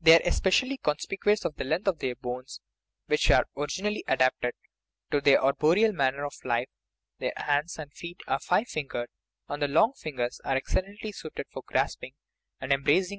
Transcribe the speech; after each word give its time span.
They 0.00 0.14
are 0.16 0.22
especially 0.26 0.78
con 0.78 0.96
spicuous 0.96 1.42
for 1.42 1.50
the 1.54 1.62
length 1.62 1.86
of 1.86 1.98
their 1.98 2.14
bones, 2.14 2.62
which 3.08 3.28
were 3.28 3.44
orig 3.54 3.72
inally 3.78 4.00
adapted 4.08 4.54
to 5.10 5.20
their 5.20 5.44
arboreal 5.44 5.92
manner 5.92 6.24
of 6.24 6.32
life. 6.46 6.70
Their 7.18 7.34
hands 7.36 7.78
and 7.78 7.92
feet 7.92 8.22
are 8.26 8.38
five 8.40 8.68
fingered, 8.68 9.10
and 9.48 9.60
the 9.60 9.68
long 9.68 9.92
fingers 9.92 10.40
are 10.46 10.56
excellently 10.56 11.12
suited 11.12 11.48
for 11.50 11.62
grasping 11.66 12.14
and 12.58 12.72
embracing 12.72 12.72
the 12.72 12.72
* 12.72 12.72
Systematische 12.72 12.72
Phylogenie, 12.72 12.72
1896, 13.04 13.08
part 13.10 13.12
iii. 13.12 13.14